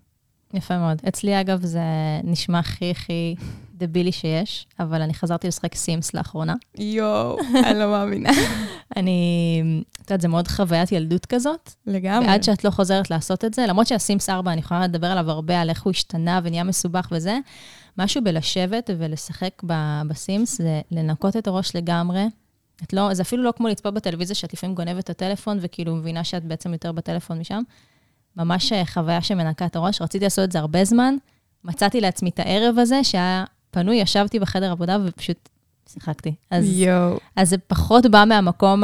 יפה 0.55 0.79
מאוד. 0.79 1.03
אצלי, 1.09 1.41
אגב, 1.41 1.65
זה 1.65 1.81
נשמע 2.25 2.59
הכי 2.59 2.91
הכי 2.91 3.35
דבילי 3.75 4.13
שיש, 4.13 4.67
אבל 4.81 5.03
אני 5.03 5.15
חזרתי 5.15 5.49
לשחק 5.49 5.75
סימס 5.75 6.15
לאחרונה. 6.15 6.55
יואו, 6.79 7.39
אני 7.65 7.79
לא 7.79 7.91
מאמינה. 7.91 8.31
אני, 8.97 9.63
את 9.93 10.11
יודעת, 10.11 10.21
זה 10.21 10.29
מאוד 10.29 10.49
חוויית 10.49 10.93
ילדות 10.93 11.27
כזאת. 11.27 11.71
לגמרי. 11.87 12.29
ועד 12.29 12.43
שאת 12.43 12.65
לא 12.65 12.71
חוזרת 12.71 13.11
לעשות 13.11 13.45
את 13.45 13.55
זה, 13.55 13.67
למרות 13.67 13.87
שהסימס 13.87 14.31
4, 14.31 14.53
אני 14.53 14.61
יכולה 14.61 14.85
לדבר 14.85 15.07
עליו 15.07 15.31
הרבה, 15.31 15.61
על 15.61 15.71
איך 15.71 15.83
הוא 15.83 15.91
השתנה 15.91 16.41
ונהיה 16.45 16.65
מסובך 16.65 17.09
וזה, 17.11 17.39
משהו 17.99 18.25
בלשבת 18.25 18.91
ולשחק 18.99 19.63
בסימס, 20.09 20.59
זה 20.59 20.81
לנקות 20.91 21.37
את 21.37 21.47
הראש 21.47 21.77
לגמרי. 21.77 22.27
את 22.83 22.93
לא, 22.93 23.15
זה 23.15 23.23
אפילו 23.23 23.43
לא 23.43 23.53
כמו 23.57 23.69
לצפות 23.69 23.95
בטלוויזיה, 23.95 24.37
שאת 24.37 24.53
לפעמים 24.53 24.75
גונבת 24.75 25.05
את 25.05 25.11
הטלפון 25.11 25.59
וכאילו 25.61 25.97
מבינה 25.97 26.25
שאת 26.25 26.45
בעצם 26.45 26.73
יותר 26.73 26.93
בטלפון 26.93 27.39
משם. 27.39 27.63
ממש 28.37 28.73
אה, 28.73 28.87
חוויה 28.87 29.23
שמנקה 29.23 29.67
את 29.67 29.77
הראש. 29.77 30.03
רציתי 30.03 30.25
לעשות 30.25 30.45
את 30.45 30.53
זה 30.53 30.59
הרבה 30.59 30.85
זמן. 30.85 31.15
מצאתי 31.65 32.01
לעצמי 32.01 32.31
את 32.31 32.39
הערב 32.39 32.79
הזה, 32.79 33.05
שהיה 33.05 33.45
פנוי, 33.71 33.97
ישבתי 33.97 34.39
בחדר 34.39 34.71
עבודה 34.71 34.99
ופשוט 35.05 35.49
שיחקתי. 35.93 36.35
אז. 36.51 36.65
אז 37.37 37.51
זה 37.51 37.59
פחות 37.59 38.07
בא 38.07 38.25
מהמקום 38.29 38.83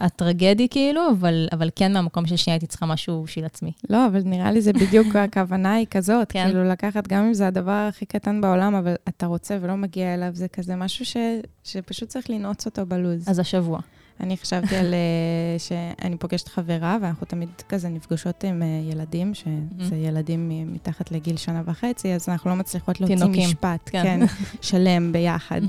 הטרגדי, 0.00 0.68
כאילו, 0.68 1.10
אבל, 1.10 1.48
אבל 1.52 1.70
כן 1.76 1.92
מהמקום 1.92 2.26
של 2.26 2.36
שנייה 2.36 2.54
הייתי 2.54 2.66
צריכה 2.66 2.86
משהו 2.86 3.22
בשביל 3.22 3.44
עצמי. 3.44 3.72
לא, 3.90 4.06
אבל 4.06 4.20
נראה 4.24 4.52
לי 4.52 4.60
זה 4.60 4.72
בדיוק 4.72 5.16
הכוונה 5.16 5.74
היא 5.74 5.86
כזאת. 5.90 6.32
כן. 6.32 6.44
כאילו, 6.46 6.64
לקחת, 6.64 7.08
גם 7.08 7.24
אם 7.24 7.34
זה 7.34 7.46
הדבר 7.46 7.86
הכי 7.88 8.06
קטן 8.06 8.40
בעולם, 8.40 8.74
אבל 8.74 8.94
אתה 9.08 9.26
רוצה 9.26 9.58
ולא 9.60 9.74
מגיע 9.74 10.14
אליו, 10.14 10.30
זה 10.32 10.48
כזה 10.48 10.76
משהו 10.76 11.04
ש, 11.04 11.16
שפשוט 11.64 12.08
צריך 12.08 12.30
לנעוץ 12.30 12.66
אותו 12.66 12.86
בלוז. 12.86 13.28
אז 13.28 13.38
השבוע. 13.38 13.80
אני 14.20 14.36
חשבתי 14.36 14.76
על 14.76 14.94
אה, 14.94 15.58
שאני 15.58 16.16
פוגשת 16.16 16.48
חברה, 16.48 16.96
ואנחנו 17.02 17.26
תמיד 17.26 17.48
כזה 17.68 17.88
נפגשות 17.88 18.44
עם 18.44 18.62
אה, 18.62 18.66
ילדים, 18.92 19.34
שזה 19.34 19.96
ילדים 19.96 20.72
מתחת 20.72 21.10
לגיל 21.10 21.36
שנה 21.36 21.62
וחצי, 21.66 22.14
אז 22.14 22.28
אנחנו 22.28 22.50
לא 22.50 22.56
מצליחות 22.56 23.00
להוציא 23.00 23.16
תינוקים. 23.16 23.48
משפט, 23.48 23.80
כן, 23.90 24.02
כן 24.02 24.20
שלם 24.68 25.12
ביחד. 25.12 25.60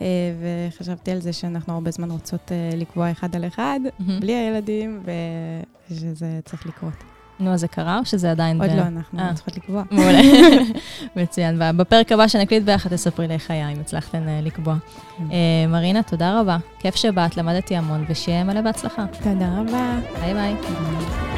אה, 0.00 0.06
וחשבתי 0.70 1.10
על 1.10 1.20
זה 1.20 1.32
שאנחנו 1.32 1.72
הרבה 1.74 1.90
זמן 1.90 2.10
רוצות 2.10 2.52
לקבוע 2.76 3.10
אחד 3.10 3.36
על 3.36 3.46
אחד, 3.46 3.80
בלי 4.20 4.32
הילדים, 4.32 5.02
ושזה 5.90 6.40
צריך 6.44 6.66
לקרות. 6.66 7.09
נו, 7.40 7.52
אז 7.52 7.60
זה 7.60 7.68
קרה 7.68 7.98
או 7.98 8.04
שזה 8.04 8.30
עדיין... 8.30 8.62
עוד 8.62 8.70
ב... 8.70 8.74
לא, 8.74 8.82
אנחנו 8.82 9.18
아. 9.18 9.34
צריכות 9.34 9.56
לקבוע. 9.56 9.82
מעולה. 9.90 10.20
מצוין. 11.16 11.62
בפרק 11.76 12.12
הבא 12.12 12.28
שנקליט 12.28 12.62
ביחד, 12.62 12.90
תספרי 12.90 13.28
לי 13.28 13.34
איך 13.34 13.50
היה, 13.50 13.68
אם 13.68 13.80
הצלחתן 13.80 14.22
לקבוע. 14.42 14.76
כן. 15.18 15.24
מרינה, 15.68 16.02
תודה 16.02 16.40
רבה. 16.40 16.56
כיף 16.78 16.94
שבאת, 16.96 17.36
למדתי 17.36 17.76
המון, 17.76 18.04
ושיהיה 18.08 18.44
מלא 18.44 18.60
בהצלחה. 18.60 19.06
תודה 19.22 19.48
רבה. 19.58 19.98
ביי 20.20 20.34
ביי. 20.34 21.29